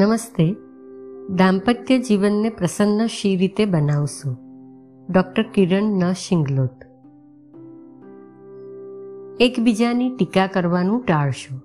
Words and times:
નમસ્તે. 0.00 0.56
દાંપત્ય 1.36 1.98
જીવનને 1.98 2.48
પ્રસન્ન 2.48 3.06
શી 3.06 3.36
રીતે 3.36 3.64
બનાવશો? 3.64 4.36
ડૉક્ટર 5.10 5.42
કિરણ 5.42 5.82
ન 5.82 6.12
શિંગલોત. 6.12 6.76
એકબીજાની 9.40 10.16
ટીકા 10.16 10.46
કરવાનું 10.46 11.04
ટાળશો. 11.04 11.60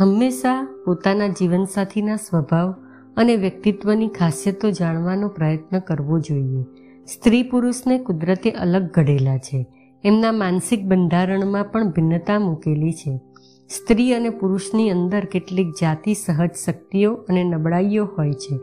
હંમેશા 0.00 0.82
પોતાના 0.86 1.28
જીવનસાથીના 1.28 2.16
સ્વભાવ 2.16 2.74
અને 3.16 3.36
વ્યક્તિત્વની 3.36 4.08
ખાસિયતો 4.08 4.70
જાણવાનો 4.70 5.28
પ્રયત્ન 5.28 5.78
કરવો 5.78 6.18
જોઈએ. 6.18 6.62
સ્ત્રી 7.06 7.42
પુરુષને 7.42 7.98
કુદરતે 7.98 8.50
અલગ 8.50 8.82
ઘડેલા 8.82 9.38
છે. 9.38 9.66
એમના 10.04 10.32
માનસિક 10.32 10.84
બંધારણમાં 10.84 11.64
પણ 11.64 11.90
ભિન્નતા 11.90 12.38
મૂકેલી 12.38 12.92
છે. 12.92 13.20
સ્ત્રી 13.70 14.14
અને 14.14 14.30
પુરુષની 14.30 14.90
અંદર 14.90 15.24
કેટલીક 15.24 15.68
જાતિ 15.80 16.14
સહજ 16.14 16.50
શક્તિઓ 16.66 17.14
અને 17.14 17.44
નબળાઈઓ 17.44 18.04
હોય 18.04 18.32
છે. 18.32 18.58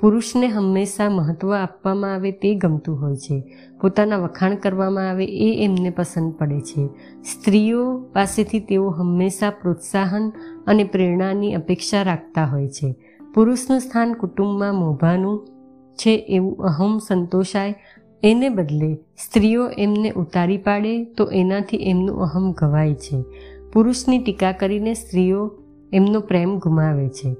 પુરુષને 0.00 0.46
હંમેશા 0.46 1.10
મહત્ત્વ 1.10 1.54
આપવામાં 1.54 2.14
આવે 2.14 2.32
તે 2.32 2.54
ગમતું 2.54 3.00
હોય 3.00 3.16
છે. 3.16 3.42
પોતાના 3.80 4.16
વખાણ 4.16 4.54
કરવામાં 4.54 5.10
આવે 5.10 5.24
એ 5.24 5.64
એમને 5.64 5.90
પસંદ 5.90 6.32
પડે 6.32 6.60
છે. 6.60 6.86
સ્ત્રીઓ 7.22 7.98
પાસેથી 7.98 8.60
તેઓ 8.60 8.90
હંમેશા 8.90 9.50
પ્રોત્સાહન 9.50 10.32
અને 10.66 10.84
પ્રેરણાની 10.84 11.54
અપેક્ષા 11.54 12.02
રાખતા 12.02 12.44
હોય 12.44 12.68
છે. 12.68 12.94
પુરુષનું 13.34 13.80
સ્થાન 13.80 14.12
કુટુંબમાં 14.12 14.74
મોભાનું 14.74 15.48
છે 15.94 16.14
એવું 16.28 16.64
અહમ 16.64 16.98
સંતોષાય. 16.98 17.74
એને 18.22 18.48
બદલે 18.48 18.94
સ્ત્રીઓ 18.94 19.68
એમને 19.68 20.10
ઉતારી 20.10 20.58
પાડે 20.58 21.04
તો 21.04 21.24
એનાથી 21.24 21.76
એમનું 21.76 22.22
અહમ 22.22 22.52
ગવાય 22.52 22.94
છે. 22.94 23.24
પુરુષની 23.72 24.18
ટીકા 24.18 24.52
કરીને 24.52 24.94
સ્ત્રીઓ 24.94 25.50
એમનો 25.92 26.20
પ્રેમ 26.20 26.58
ગુમાવે 26.58 27.08
છે. 27.08 27.36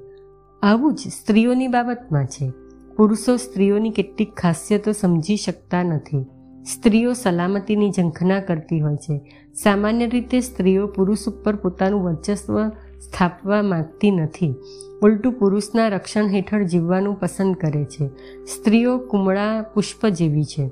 આવું 0.63 0.93
જ 0.93 0.97
સ્ત્રીઓની 0.97 1.67
બાબતમાં 1.67 2.25
છે. 2.25 2.51
પુરુષો 2.97 3.37
સ્ત્રીઓની 3.37 3.89
કેટલીક 3.89 4.33
ખાસિયતો 4.33 4.91
સમજી 4.91 5.37
શકતા 5.37 5.83
નથી. 5.83 6.25
સ્ત્રીઓ 6.63 7.13
સલામતીની 7.13 7.91
ઝંખના 7.91 8.39
કરતી 8.39 8.79
હોય 8.79 8.95
છે. 8.95 9.21
સામાન્ય 9.63 10.07
રીતે 10.07 10.39
સ્ત્રીઓ 10.39 10.87
પુરુષ 10.87 11.27
ઉપર 11.27 11.55
પોતાનું 11.55 12.03
વર્ચસ્વ 12.03 12.69
સ્થાપવા 12.99 13.61
માંગતી 13.61 14.11
નથી. 14.11 14.55
ઉલટું 15.03 15.33
પુરુષના 15.33 15.87
રક્ષણ 15.87 16.27
હેઠળ 16.27 16.63
જીવવાનું 16.63 17.15
પસંદ 17.15 17.55
કરે 17.55 17.85
છે. 17.85 18.07
સ્ત્રીઓ 18.45 18.97
કુમળા 18.97 19.61
પુષ્પ 19.61 20.07
જેવી 20.07 20.43
છે. 20.43 20.69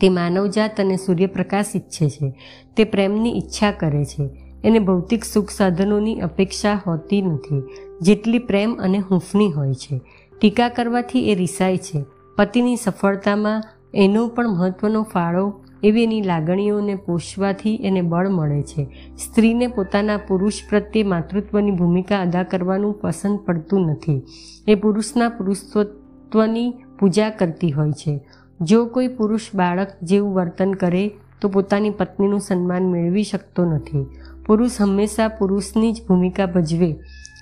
તે 0.00 0.08
માનવજાત 0.08 0.80
અને 0.80 0.96
સૂર્યપ્રકાશ 0.96 1.66
ઈચ્છે 1.76 2.08
છે. 2.08 2.34
તે 2.76 2.84
પ્રેમની 2.84 3.38
ઈચ્છા 3.38 3.70
કરે 3.70 4.04
છે. 4.04 4.45
એને 4.66 4.78
ભૌતિક 4.78 5.24
સુખ 5.24 5.50
સાધનોની 5.50 6.20
અપેક્ષા 6.20 6.80
હોતી 6.86 7.22
નથી. 7.22 7.62
જેટલી 8.00 8.38
પ્રેમ 8.38 8.74
અને 8.74 8.98
હૂંફની 8.98 9.52
હોય 9.52 9.74
છે. 9.74 10.00
ટીકા 10.40 10.68
કરવાથી 10.68 11.30
એ 11.30 11.34
રિસાય 11.34 11.76
છે. 11.78 12.04
પતિની 12.36 12.76
સફળતામાં 12.76 13.62
એનો 13.94 14.28
પણ 14.28 14.48
મહત્વનો 14.48 15.02
ફાળો 15.02 15.60
એવી 15.82 16.02
એની 16.02 16.22
લાગણીઓને 16.22 16.94
પોષવાથી 16.94 17.74
એને 17.74 18.02
બળ 18.02 18.28
મળે 18.28 18.62
છે. 18.62 18.84
સ્ત્રીને 19.18 19.66
પોતાના 19.66 20.16
પુરુષ 20.16 20.52
પ્રત્યે 20.70 21.02
માતૃત્વની 21.02 21.70
ભૂમિકા 21.70 22.20
અદા 22.20 22.42
કરવાનું 22.42 23.00
પસંદ 23.00 23.38
પડતું 23.38 23.80
નથી. 23.80 24.22
એ 24.68 24.74
પુરુષના 24.74 25.28
પુરુષત્વની 25.28 26.74
પૂજા 26.98 27.30
કરતી 27.30 27.70
હોય 27.70 27.92
છે. 27.92 28.20
જો 28.60 28.86
કોઈ 28.86 29.08
પુરુષ 29.08 29.40
બાળક 29.54 29.88
જેવું 30.02 30.34
વર્તન 30.34 30.72
કરે, 30.72 31.10
તો 31.40 31.48
પોતાની 31.48 31.90
પત્નીનું 31.90 32.40
સન્માન 32.40 32.82
મેળવી 32.82 33.22
શકતો 33.22 33.64
નથી. 33.64 34.06
પુરુષ 34.46 34.80
હંમેશા 34.80 35.28
પુરુષની 35.28 35.92
જ 35.92 36.02
ભૂમિકા 36.08 36.46
ભજવે 36.46 36.92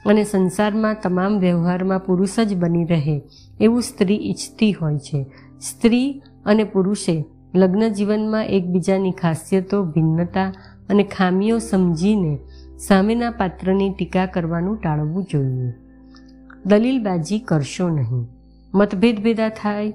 અને 0.06 0.24
સંસારમાં 0.24 0.96
તમામ 1.02 1.38
વ્યવહારમાં 1.38 1.98
પુરુષ 1.98 2.40
જ 2.40 2.56
બની 2.56 2.84
રહે 2.84 3.22
એવું 3.60 3.82
સ્ત્રી 3.82 4.16
ઈચ્છતી 4.16 4.72
હોય 4.72 4.98
છે. 4.98 5.26
સ્ત્રી 5.60 6.22
અને 6.46 6.64
પુરુષે 6.64 7.24
લગ્ન 7.54 7.88
જીવનમાં 7.88 8.46
એકબીજાની 8.46 9.10
ખાસિયતો, 9.10 9.84
ભિન્નતા 9.84 10.52
અને 10.88 11.04
ખામીઓ 11.04 11.58
સમજીને 11.58 12.38
સામેના 12.78 13.30
પાત્રની 13.30 13.90
ટીકા 13.90 14.26
કરવાનું 14.26 14.76
ટાળવું 14.76 15.24
જોઈએ. 15.24 15.72
દલીલબાજી 16.66 17.38
કરશો 17.38 17.88
નહીં. 17.88 18.28
મતભેદ 18.74 19.22
ભેદા 19.22 19.48
થાય 19.48 19.90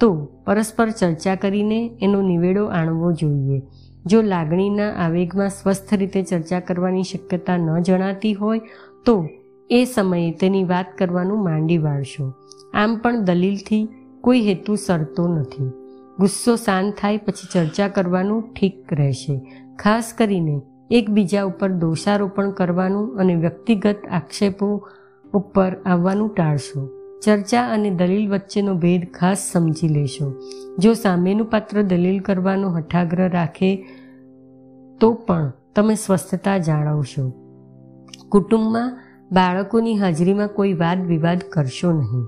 તો 0.00 0.28
પરસ્પર 0.46 0.90
ચર્ચા 0.90 1.34
કરીને 1.34 1.90
એનો 2.02 2.22
નિવેડો 2.22 2.64
આણવો 2.66 3.12
જોઈએ. 3.12 3.62
જો 4.06 4.22
લાગણીના 4.22 4.92
આવેગમાં 4.92 5.48
સ્વસ્થ 5.48 5.94
રીતે 5.94 6.22
ચર્ચા 6.22 6.60
કરવાની 6.60 7.02
શક્યતા 7.02 7.56
ન 7.56 7.82
જણાતી 7.82 8.34
હોય, 8.34 8.60
તો 9.04 9.28
એ 9.70 9.84
સમયે 9.84 10.30
તેની 10.30 10.64
વાત 10.64 10.86
કરવાનું 10.98 11.44
માંડી 11.44 11.78
વાળશો. 11.78 12.32
આમ 12.74 12.96
પણ 12.96 13.24
દલીલથી 13.24 13.88
કોઈ 14.20 14.40
હેતુ 14.40 14.74
સરતો 14.74 15.28
નથી. 15.28 15.70
ગુસ્સો 16.20 16.56
શાંત 16.56 16.94
થાય 17.00 17.16
પછી 17.16 17.48
ચર્ચા 17.52 17.88
કરવાનું 17.88 18.54
ઠીક 18.54 18.92
રહેશે. 18.92 19.40
ખાસ 19.78 20.12
કરીને 20.18 20.60
એકબીજા 20.90 21.42
ઉપર 21.42 21.68
દોષારોપણ 21.68 22.50
કરવાનું 22.50 23.16
અને 23.16 23.34
વ્યક્તિગત 23.34 23.96
આક્ષેપો 24.10 24.88
ઉપર 25.34 25.76
આવવાનું 25.86 26.34
ટાળશો. 26.34 27.01
ચર્ચા 27.24 27.68
અને 27.68 27.90
દલીલ 27.90 28.30
વચ્ચેનો 28.30 28.74
ભેદ 28.74 29.12
ખાસ 29.14 29.50
સમજી 29.52 29.88
લેશો. 29.88 30.32
જો 30.78 30.94
સામેનું 30.94 31.50
પાત્ર 31.50 31.82
દલીલ 31.82 32.20
કરવાનો 32.20 32.70
હઠાગ્રહ 32.70 33.28
રાખે, 33.28 33.86
તો 35.00 35.12
પણ 35.12 35.52
તમે 35.76 35.94
સ્વસ્થતા 35.94 36.58
જાળવશો. 36.58 37.32
કુટુંબમાં 38.28 38.98
બાળકોની 39.32 39.98
હાજરીમાં 39.98 40.48
કોઈ 40.48 40.72
વાદ 40.72 41.06
વિવાદ 41.06 41.38
કરશો 41.52 41.92
નહીં. 41.92 42.26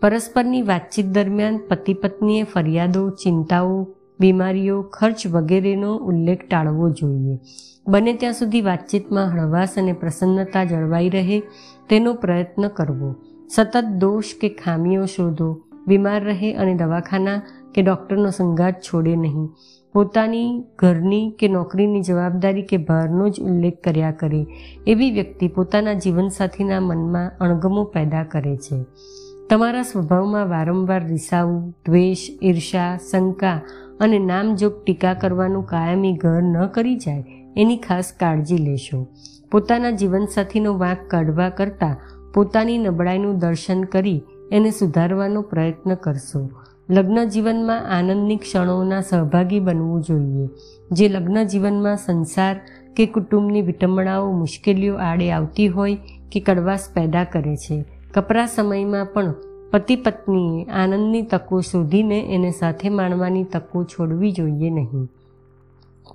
પરસ્પરની 0.00 0.62
વાતચીત 0.62 1.06
દરમિયાન 1.06 1.60
પતિ 1.68 1.94
પત્નીએ 1.94 2.42
ફરિયાદો, 2.42 3.10
ચિંતાઓ, 3.10 3.88
બીમારીઓ, 4.20 4.82
ખર્ચ 4.82 5.26
વગેરેનો 5.26 5.96
ઉલ્લેખ 5.96 6.48
ટાળવો 6.48 6.90
જોઈએ. 6.90 7.38
બને 7.88 8.12
ત્યાં 8.12 8.32
સુધી 8.32 8.60
વાતચીતમાં 8.60 9.32
હળવાશ 9.32 9.78
અને 9.78 9.92
પ્રસન્નતા 9.92 10.64
જળવાઈ 10.64 11.08
રહે 11.08 11.42
તેનો 11.88 12.14
પ્રયત્ન 12.14 12.68
કરવો. 12.68 13.14
સતત 13.50 13.84
દોષ 13.98 14.34
કે 14.40 14.48
ખામીઓ 14.48 15.06
શોધો, 15.06 15.48
બીમાર 15.86 16.20
રહે 16.24 16.54
અને 16.54 16.74
દવાખાના 16.74 17.42
કે 17.74 17.82
ડૉક્ટરનો 17.82 18.30
સંગાત 18.30 18.80
છોડે 18.80 19.16
નહીં. 19.16 19.46
પોતાની 19.94 20.64
ઘરની 20.78 21.30
કે 21.30 21.48
નોકરીની 21.48 22.02
જવાબદારી 22.02 22.62
કે 22.62 22.76
ભારનો 22.76 23.28
જ 23.28 23.40
ઉલ્લેખ 23.40 23.78
કર્યા 23.84 24.10
કરે, 24.10 24.46
એવી 24.86 25.10
વ્યક્તિ 25.10 25.48
પોતાના 25.48 25.92
જીવનસાથીના 25.92 26.80
મનમાં 26.80 27.30
અણગમો 27.40 27.84
પેદા 27.84 28.24
કરે 28.24 28.56
છે. 28.56 28.82
તમારા 29.50 29.82
સ્વભાવમાં 29.82 30.48
વારંવાર 30.48 31.06
રિસાવું, 31.06 31.70
દ્વેષ 31.86 32.18
ઈર્ષા 32.42 32.98
શંકા 33.10 33.60
અને 34.00 34.18
નામજોગ 34.18 34.84
ટીકા 34.84 35.14
કરવાનું 35.14 35.66
કાયમી 35.66 36.12
ઘર 36.12 36.42
ન 36.42 36.66
કરી 36.66 36.96
જાય, 36.96 37.24
એની 37.56 37.76
ખાસ 37.76 38.12
કાળજી 38.20 38.58
લેશો. 38.58 39.06
પોતાના 39.50 39.90
જીવનસાથીનો 39.90 40.78
વાંક 40.78 41.10
કાઢવા 41.10 41.48
કરતાં 41.48 41.96
પોતાની 42.36 42.78
નબળાઈનું 42.78 43.38
દર્શન 43.38 43.82
કરી 43.82 44.22
એને 44.52 44.70
સુધારવાનો 44.70 45.42
પ્રયત્ન 45.42 45.94
કરશો. 45.94 46.50
લગ્ન 46.90 47.24
જીવનમાં 47.24 47.98
આનંદની 47.98 48.36
ક્ષણોના 48.36 49.00
સહભાગી 49.00 49.60
બનવું 49.60 50.02
જોઈએ. 50.02 50.48
જે 50.92 51.08
લગ્ન 51.08 51.42
જીવનમાં 51.44 51.96
સંસાર 51.96 52.60
કે 52.96 53.06
કુટુંબની 53.06 53.62
વિટંબણાઓ 53.62 54.32
મુશ્કેલીઓ 54.32 54.96
આડે 54.96 55.32
આવતી 55.32 55.68
હોય 55.68 55.98
કે 56.32 56.40
કડવાશ 56.40 56.80
પેદા 56.94 57.24
કરે 57.24 57.56
છે. 57.56 57.84
કપરા 58.14 58.46
સમયમાં 58.46 59.06
પણ 59.06 59.34
પતિ 59.70 59.96
પત્નીએ 59.96 60.64
આનંદની 60.64 61.22
તકો 61.22 61.60
શોધીને 61.60 62.20
એને 62.34 62.50
સાથે 62.50 62.88
માણવાની 62.88 63.44
તકો 63.44 63.84
છોડવી 63.84 64.32
જોઈએ 64.32 64.70
નહીં. 64.70 65.08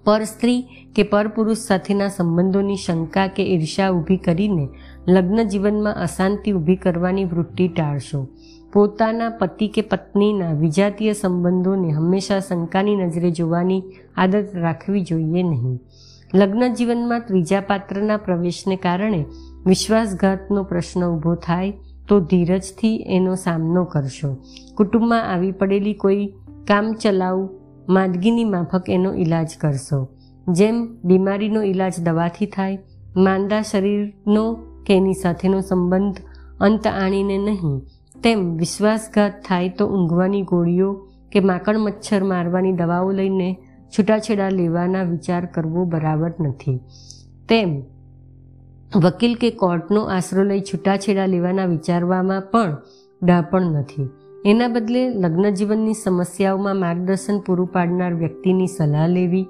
પર 0.05 0.23
સ્ત્રી 0.23 0.61
કે 0.95 1.03
પર 1.03 1.27
પુરુષ 1.27 1.57
સાથેના 1.57 2.07
સંબંધોની 2.07 2.75
શંકા 2.75 3.27
કે 3.27 3.43
ઈર્ષા 3.43 3.89
ઊભી 3.89 4.17
કરીને 4.17 4.69
લગ્ન 5.07 5.43
જીવનમાં 5.43 5.95
અશાંતિ 5.95 6.51
ઊભી 6.51 6.75
કરવાની 6.75 7.25
વૃત્તિ 7.25 7.67
ટાળશો. 7.67 8.27
પોતાના 8.73 9.29
પતિ 9.29 9.67
કે 9.67 9.81
પત્નીના 9.81 10.53
વિજાતીય 10.53 11.13
સંબંધોને 11.13 11.91
હંમેશા 11.91 12.39
શંકાની 12.39 12.95
નજરે 12.95 13.31
જોવાની 13.31 13.83
આદત 14.15 14.47
રાખવી 14.53 15.01
જોઈએ 15.01 15.43
નહીં. 15.43 15.79
લગ્ન 16.33 16.73
જીવનમાં 16.73 17.19
ત્રીજા 17.19 17.61
પાત્રના 17.61 18.17
પ્રવેશને 18.17 18.75
કારણે 18.75 19.25
વિશ્વાસઘાતનો 19.65 20.63
પ્રશ્ન 20.63 21.05
ઊભો 21.05 21.35
થાય 21.35 21.73
તો 22.07 22.19
ધીરજથી 22.19 22.95
એનો 22.95 23.35
સામનો 23.35 23.83
કરશો. 23.83 24.37
કુટુંબમાં 24.75 25.33
આવી 25.33 25.51
પડેલી 25.51 25.93
કોઈ 25.93 26.25
કામ 26.67 26.93
ચલાવ 26.93 27.49
માંદગીની 27.89 28.43
માફક 28.43 28.89
એનો 28.89 29.13
ઈલાજ 29.13 29.49
કરશો. 29.61 30.07
જેમ 30.47 30.97
બીમારીનો 31.03 31.61
ઈલાજ 31.61 31.93
દવાથી 32.03 32.45
થાય, 32.45 32.79
માંદા 33.15 33.61
શરીરનો 33.61 34.53
કે 34.87 34.97
એની 34.97 35.13
સાથેનો 35.13 35.61
સંબંધ 35.61 36.15
અંત 36.59 36.87
આણીને 36.87 37.37
નહીં, 37.37 37.81
તેમ 38.23 38.57
વિશ્વાસઘાત 38.57 39.31
થાય 39.47 39.69
તો 39.69 39.87
ઊંઘવાની 39.87 40.41
ગોળીઓ 40.41 41.07
કે 41.31 41.39
માકડ 41.39 41.77
મચ્છર 41.77 42.23
મારવાની 42.23 42.71
દવાઓ 42.71 43.11
લઈને 43.11 43.57
છૂટાછેડા 43.97 44.49
લેવાના 44.49 45.03
વિચાર 45.03 45.45
કરવો 45.45 45.85
બરાબર 45.85 46.31
નથી. 46.39 46.79
તેમ 47.49 47.81
વકીલ 48.95 49.35
કે 49.35 49.49
કોર્ટનો 49.49 50.01
આશરો 50.01 50.43
લઈ 50.43 50.59
છૂટાછેડા 50.59 51.25
લેવાના 51.25 51.65
વિચારવામાં 51.65 52.41
પણ 52.41 52.77
ડાપણ 53.23 53.61
નથી. 53.61 54.09
એના 54.45 54.67
બદલે 54.67 55.09
લગ્ન 55.09 55.49
જીવનની 55.49 55.93
સમસ્યાઓમાં 55.93 56.75
માર્ગદર્શન 56.75 57.39
પૂરું 57.39 57.67
પાડનાર 57.67 58.13
વ્યક્તિની 58.13 58.67
સલાહ 58.67 59.07
લેવી 59.07 59.47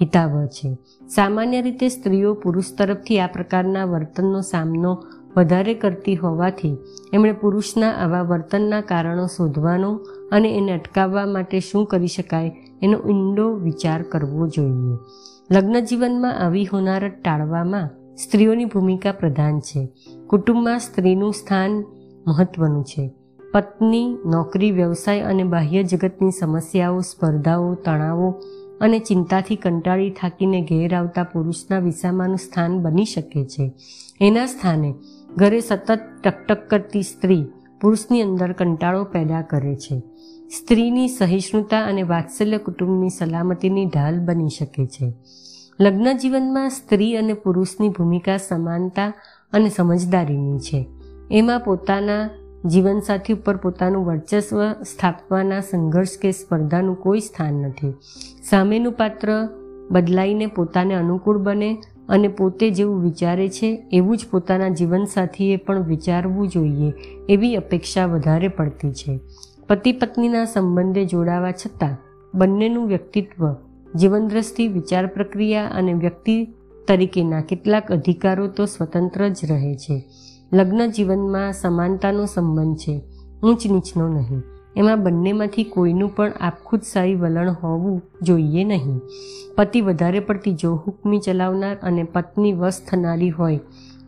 હિતાવહ 0.00 0.46
છે. 0.46 0.78
સામાન્ય 1.14 1.62
રીતે 1.62 1.88
સ્ત્રીઓ 1.88 2.34
પુરુષ 2.34 2.64
તરફથી 2.78 3.20
આ 3.20 3.26
પ્રકારના 3.26 3.84
વર્તનનો 3.84 4.40
સામનો 4.40 5.02
વધારે 5.36 5.74
કરતી 5.74 6.16
હોવાથી 6.16 6.76
એમણે 7.12 7.32
પુરુષના 7.32 7.90
આવા 7.90 8.22
વર્તનના 8.22 8.80
કારણો 8.80 9.26
શોધવાનો 9.26 10.00
અને 10.32 10.56
એને 10.58 10.72
અટકાવવા 10.72 11.26
માટે 11.26 11.60
શું 11.60 11.86
કરી 11.86 12.06
શકાય 12.06 12.52
એનો 12.82 12.98
ઊંડો 12.98 13.54
વિચાર 13.54 14.02
કરવો 14.02 14.48
જોઈએ. 14.48 14.98
લગ્ન 15.50 15.80
જીવનમાં 15.80 16.38
આવી 16.38 16.64
હોનારત 16.64 17.12
ટાળવામાં 17.24 17.88
સ્ત્રીઓની 18.16 18.64
ભૂમિકા 18.64 19.12
પ્રધાન 19.12 19.60
છે. 19.60 19.88
કુટુંબમાં 20.26 20.78
સ્ત્રીનું 20.78 21.32
સ્થાન 21.32 21.84
મહત્વનું 22.26 22.84
છે. 22.84 23.10
પત્ની, 23.52 24.18
નોકરી, 24.26 24.70
વ્યવસાય 24.70 25.20
અને 25.20 25.44
બાહ્ય 25.44 25.82
જગતની 25.82 26.30
સમસ્યાઓ, 26.30 27.00
સ્પર્ધાઓ, 27.00 27.74
તણાવો 27.74 28.42
અને 28.80 28.98
ચિંતાથી 28.98 29.56
કંટાળી 29.56 30.10
થાકીને 30.10 30.60
ઘેર 30.60 30.96
આવતા 30.96 31.22
પુરુષના 31.22 31.78
વિસામાનું 31.78 32.36
સ્થાન 32.36 32.78
બની 32.78 33.04
શકે 33.04 33.44
છે. 33.44 33.72
એના 34.20 34.46
સ્થાને 34.46 34.94
ઘરે 35.36 35.60
સતત 35.60 35.98
ટકટક 36.24 36.68
કરતી 36.68 37.02
સ્ત્રી 37.02 37.46
પુરુષની 37.80 38.22
અંદર 38.22 38.52
કંટાળો 38.52 39.04
પેદા 39.04 39.42
કરે 39.42 39.76
છે. 39.76 40.02
સ્ત્રીની 40.50 41.08
સહિષ્ણુતા 41.08 41.84
અને 41.84 42.02
વાત્સલ્ય 42.02 42.58
કુટુંબની 42.58 43.08
સલામતીની 43.08 43.86
ઢાલ 43.86 44.20
બની 44.20 44.48
શકે 44.48 44.86
છે. 44.86 45.12
લગ્ન 45.80 46.18
જીવનમાં 46.18 46.70
સ્ત્રી 46.70 47.16
અને 47.16 47.32
પુરુષની 47.32 47.88
ભૂમિકા 47.88 48.36
સમાનતા 48.36 49.12
અને 49.52 49.68
સમજદારીની 49.68 50.58
છે. 50.58 50.86
એમાં 51.30 51.60
પોતાના 51.60 52.30
જીવનસાથી 52.64 53.32
ઉપર 53.32 53.56
પોતાનું 53.56 54.06
વર્ચસ્વ 54.06 54.72
સ્થાપવાના 54.72 55.60
સંઘર્ષ 55.60 56.18
કે 56.18 56.30
સ્પર્ધાનું 56.32 57.00
કોઈ 57.00 57.20
સ્થાન 57.20 57.54
નથી. 57.54 57.94
સામેનું 58.50 58.92
પાત્ર 58.92 59.48
બદલાઈને 59.90 60.46
પોતાને 60.46 60.94
અનુકૂળ 60.94 61.38
બને 61.38 61.78
અને 62.08 62.28
પોતે 62.28 62.70
જેવું 62.70 63.02
વિચારે 63.02 63.48
છે, 63.48 63.86
એવું 63.92 64.16
જ 64.16 64.26
પોતાના 64.30 64.68
જીવનસાથીએ 64.68 65.56
પણ 65.56 65.82
વિચારવું 65.82 66.48
જોઈએ, 66.48 66.92
એવી 67.28 67.56
અપેક્ષા 67.56 68.06
વધારે 68.06 68.48
પડતી 68.48 68.92
છે. 68.92 69.20
પતિ 69.68 69.92
પત્નીના 69.92 70.44
સંબંધે 70.44 71.04
જોડાવા 71.04 71.50
છતાં, 71.50 71.96
બંનેનું 72.34 72.88
વ્યક્તિત્વ, 72.88 73.54
જીવનદ્રષ્ટિ, 73.96 74.68
વિચાર 74.68 75.06
પ્રક્રિયા 75.06 75.68
અને 75.68 75.92
વ્યક્તિ 75.92 76.44
તરીકેના 76.88 77.40
કેટલાક 77.40 77.92
અધિકારો 77.92 78.46
તો 78.46 78.64
સ્વતંત્ર 78.64 79.28
જ 79.28 79.50
રહે 79.50 79.74
છે. 79.74 80.04
લગ્ન 80.52 80.90
જીવનમાં 80.90 81.52
સમાનતાનો 81.52 82.24
સંબંધ 82.24 82.76
છે 82.76 83.02
ઊંચ 83.42 83.66
નીચનો 83.70 84.08
નહીં. 84.08 84.42
એમાં 84.76 85.02
બંનેમાંથી 85.02 85.64
કોઈનું 85.64 86.16
પણ 86.16 86.32
આપખુદશાહી 86.40 87.14
વલણ 87.14 87.52
હોવું 87.52 88.02
જોઈએ 88.22 88.64
નહીં. 88.64 89.00
પતિ 89.56 89.80
વધારે 89.80 90.20
પડતી 90.20 90.52
જો 90.52 90.74
હુકમી 90.74 91.18
ચલાવનાર 91.18 91.76
અને 91.82 92.02
પત્ની 92.04 92.52
વશ 92.52 92.80
થનારી 92.90 93.30
હોય, 93.30 93.60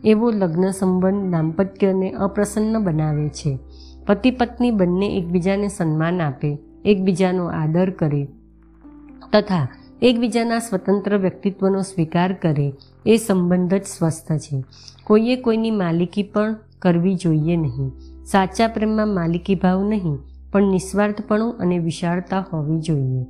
એવો 0.03 0.31
લગ્ન 0.31 0.71
સંબંધ 0.71 1.31
દાંપત્યને 1.31 2.11
અપ્રસન્ન 2.11 2.83
બનાવે 2.83 3.29
છે. 3.29 3.59
પતિ 4.07 4.31
પત્ની 4.31 4.71
બંને 4.71 5.17
એકબીજાને 5.17 5.67
સન્માન 5.67 6.21
આપે, 6.21 6.57
એકબીજાનો 6.85 7.45
આદર 7.45 7.89
કરે, 7.89 8.27
તથા 9.33 9.67
એકબીજાના 10.01 10.59
સ્વતંત્ર 10.59 11.17
વ્યક્તિત્વનો 11.17 11.81
સ્વીકાર 11.81 12.33
કરે, 12.33 12.73
એ 13.05 13.17
સંબંધ 13.17 13.73
જ 13.73 13.83
સ્વસ્થ 13.83 14.31
છે. 14.31 14.63
કોઈએ 15.03 15.35
કોઈની 15.35 15.71
માલિકી 15.71 16.23
પણ 16.23 16.55
કરવી 16.79 17.15
જોઈએ 17.15 17.55
નહીં. 17.55 17.91
સાચા 18.25 18.67
પ્રેમમાં 18.67 19.07
માલિકી 19.07 19.55
ભાવ 19.55 19.83
નહીં, 19.83 20.17
પણ 20.51 20.63
નિસ્વાર્થપણું 20.63 21.57
અને 21.57 21.79
વિશાળતા 21.79 22.45
હોવી 22.53 22.79
જોઈએ. 22.79 23.25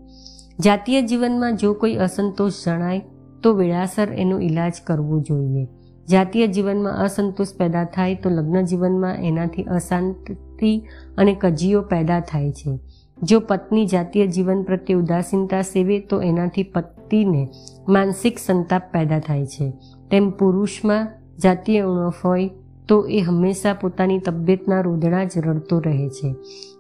જાતીય 0.60 1.02
જીવનમાં 1.02 1.56
જો 1.56 1.74
કોઈ 1.74 1.96
અસંતોષ 1.96 2.66
જણાય, 2.66 3.02
તો 3.44 3.54
વેળાસર 3.54 4.08
એનો 4.14 4.40
ઈલાજ 4.40 4.74
કરવો 4.88 5.20
જોઈએ. 5.20 5.68
જાતીય 6.10 6.48
જીવનમાં 6.48 6.94
અસંતોષ 6.94 7.48
પેદા 7.58 7.84
થાય 7.84 8.16
તો 8.16 8.30
લગ્ન 8.30 8.62
જીવનમાં 8.62 9.16
એનાથી 9.16 9.64
અશાંતિ 9.64 10.84
અને 11.18 11.38
કજીઓ 11.42 11.82
પેદા 11.82 12.20
થાય 12.20 12.52
છે. 12.52 12.80
જો 13.24 13.40
પત્ની 13.40 13.86
જાતીય 13.86 14.28
જીવન 14.28 14.64
પ્રત્યે 14.64 14.98
ઉદાસીનતા 14.98 15.62
સેવે, 15.62 16.00
તો 16.00 16.22
એનાથી 16.22 16.64
પતિને 16.64 17.48
માનસિક 17.88 18.40
સંતાપ 18.40 18.92
પેદા 18.92 19.20
થાય 19.20 19.46
છે. 19.46 19.74
તેમ 20.12 20.30
પુરુષમાં 20.30 21.08
જાતીય 21.44 21.82
ઉણપ 21.82 22.14
હોય, 22.26 22.50
તો 22.88 23.08
એ 23.08 23.20
હંમેશા 23.20 23.74
પોતાની 23.74 24.20
તબિયતના 24.20 24.82
રોદણા 24.82 25.24
જ 25.24 25.32
રડતો 25.38 25.80
રહે 25.80 26.10
છે. 26.10 26.36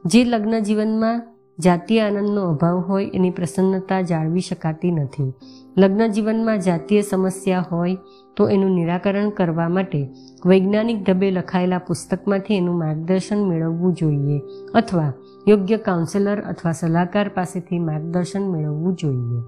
જે 0.06 0.24
લગ્ન 0.24 0.60
જીવનમાં 0.60 1.36
જાતીય 1.60 2.00
આનંદનો 2.00 2.42
અભાવ 2.42 2.80
હોય, 2.80 3.12
એની 3.14 3.30
પ્રસન્નતા 3.30 4.02
જાળવી 4.02 4.40
શકાતી 4.40 4.92
નથી. 4.92 5.34
લગ્ન 5.78 6.08
જીવનમાં 6.08 6.60
જાતીય 6.60 7.02
સમસ્યા 7.02 7.66
હોય, 7.72 7.98
તો 8.38 8.50
એનું 8.50 8.72
નિરાકરણ 8.72 9.30
કરવા 9.30 9.70
માટે 9.70 10.10
વૈજ્ઞાનિક 10.46 11.04
ઢબે 11.04 11.32
લખાયેલા 11.32 11.78
પુસ્તકમાંથી 11.78 12.56
એનું 12.56 12.80
માર્ગદર્શન 12.80 13.44
મેળવવું 13.44 13.94
જોઈએ. 13.94 14.42
અથવા 14.74 15.14
યોગ્ય 15.48 15.78
કાઉન્સેલર 15.78 16.42
અથવા 16.42 16.72
સલાહકાર 16.72 17.30
પાસેથી 17.30 17.80
માર્ગદર્શન 17.80 18.42
મેળવવું 18.52 18.96
જોઈએ. 18.96 19.42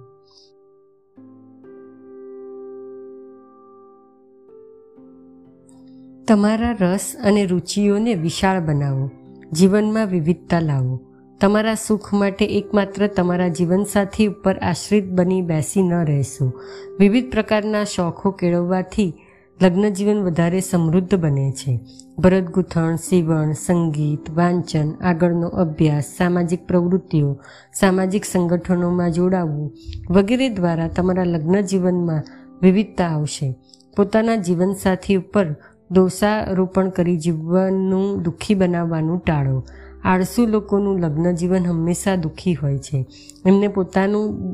તમારા 6.26 6.72
રસ 6.72 7.16
અને 7.24 7.46
રુચિઓને 7.46 8.14
વિશાળ 8.14 8.60
બનાવો. 8.60 9.12
જીવનમાં 9.54 10.08
વિવિધતા 10.08 10.60
લાવો. 10.60 11.00
તમારા 11.42 11.76
સુખ 11.76 12.14
માટે 12.14 12.46
એકમાત્ર 12.46 13.08
તમારા 13.08 13.48
જીવનસાથી 13.48 14.28
ઉપર 14.28 14.58
આશ્રિત 14.58 15.06
બની 15.06 15.42
બેસી 15.42 15.84
ન 15.84 15.94
રહેશો. 15.94 16.54
વિવિધ 17.00 17.32
પ્રકારના 17.32 17.84
શોખો 17.84 18.32
કેળવવાથી 18.32 19.14
લગ્ન 19.62 19.89
જીવન 19.89 20.24
વધારે 20.24 20.59
સમૃદ્ધ 20.59 21.15
બને 21.15 21.51
છે. 21.51 21.80
ભરત 22.19 22.44
ગૂંથણ, 22.44 22.95
સીવણ, 22.95 23.51
સંગીત, 23.51 24.31
વાંચન, 24.31 24.92
આગળનો 24.92 25.48
અભ્યાસ, 25.48 26.04
સામાજિક 26.18 26.68
પ્રવૃત્તિઓ, 26.68 27.38
સામાજિક 27.74 28.25
સંગઠનોમાં 28.25 29.12
જોડાવવું 29.12 29.74
વગેરે 30.09 30.50
દ્વારા 30.50 30.88
તમારા 30.88 31.24
લગ્ન 31.24 31.62
જીવનમાં 31.62 32.24
વિવિધતા 32.62 33.07
આવશે. 33.07 33.56
પોતાના 33.97 34.35
જીવનસાથી 34.35 35.16
ઉપર 35.16 35.56
દોષારોપણ 35.92 36.90
કરી 36.90 37.18
જીવનનું 37.18 38.23
દુઃખી 38.23 38.56
બનાવવાનું 38.56 39.19
ટાળો. 39.19 39.64
આળસુ 40.04 40.45
લોકોનું 40.45 40.99
લગ્ન 40.99 41.35
જીવન 41.35 41.64
હંમેશા 41.68 42.16
દુઃખી 42.16 42.54
હોય 42.54 42.78
છે. 42.78 43.06
એમને 43.45 43.68
પોતાનું 43.68 44.52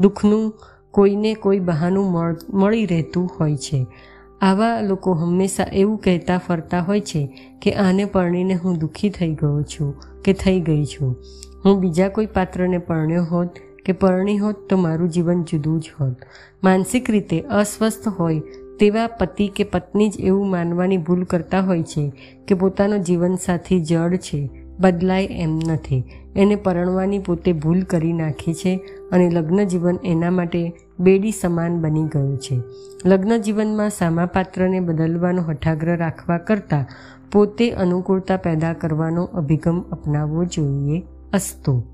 દુઃખનું 0.00 0.54
કોઈને 0.90 1.34
કોઈ 1.34 1.58
બહાનું 1.58 2.34
મળી 2.52 2.86
રહેતું 2.86 3.30
હોય 3.40 3.56
છે. 3.56 3.86
આવા 4.40 4.80
લોકો 4.80 5.12
હંમેશા 5.12 5.66
એવું 5.72 5.98
કહેતા 5.98 6.38
ફરતા 6.38 6.80
હોય 6.80 7.00
છે 7.00 7.40
કે 7.62 7.72
આને 7.72 8.04
પરણીને 8.04 8.54
હું 8.54 8.78
દુઃખી 8.78 9.10
થઈ 9.10 9.34
ગયો 9.34 9.62
છું, 9.62 9.94
કે 10.24 10.32
થઈ 10.32 10.60
ગઈ 10.60 10.84
છું. 10.84 11.16
હું 11.64 11.80
બીજા 11.80 12.08
કોઈ 12.08 12.26
પાત્રને 12.26 12.78
પરણ્યો 12.78 13.24
હોત, 13.24 13.48
કે 13.84 13.92
પરણી 13.92 14.38
હોત 14.38 14.56
તો 14.70 14.76
મારું 14.76 15.08
જીવન 15.08 15.42
જુદું 15.42 15.80
જ 15.80 15.90
હોત. 16.00 16.16
માનસિક 16.64 17.10
રીતે 17.10 17.40
અસ્વસ્થ 17.40 18.08
હોય 18.08 18.40
તેવા 18.80 19.06
પતિ 19.06 19.48
કે 19.48 19.64
પત્ની 19.64 20.08
જ 20.08 20.20
એવું 20.20 20.50
માનવાની 20.50 20.96
ભૂલ 20.96 21.24
કરતા 21.24 21.60
હોય 21.60 21.82
છે 21.82 22.12
કે 22.48 22.54
પોતાનો 22.54 22.98
જીવનસાથી 22.98 23.80
જડ 23.80 24.16
છે. 24.16 24.50
બદલાય 24.80 25.24
એમ 25.24 25.56
નથી. 25.56 26.04
એને 26.36 26.56
પરણવાની 26.56 27.18
પોતે 27.18 27.52
ભૂલ 27.52 27.82
કરી 27.82 28.12
નાખી 28.12 28.54
છે 28.54 28.80
અને 29.12 29.30
લગ્ન 29.30 29.64
જીવન 29.64 29.98
એના 30.04 30.30
માટે 30.30 30.72
બેડી 31.00 31.30
સમાન 31.30 31.80
બની 31.80 32.02
ગયું 32.02 32.38
છે. 32.38 32.60
લગ્ન 33.06 33.36
જીવનમાં 33.36 33.90
સામા 33.90 34.26
પાત્રને 34.26 34.80
બદલવાનો 34.80 35.42
હઠાગ્રહ 35.42 35.96
રાખવા 35.96 36.38
કરતાં 36.38 36.86
પોતે 37.32 37.70
અનુકૂળતા 37.70 38.36
પેદા 38.36 38.72
કરવાનો 38.72 39.24
અભિગમ 39.24 39.80
અપનાવવો 39.80 40.44
જોઈએ 40.44 41.02
અસ્તુ. 41.32 41.89